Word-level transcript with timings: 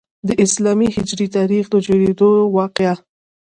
د 0.27 0.29
اسلامي 0.43 0.87
هجري 0.95 1.27
تاریخ 1.37 1.63
د 1.69 1.75
جوړیدو 1.87 2.29
واقعه. 2.57 2.93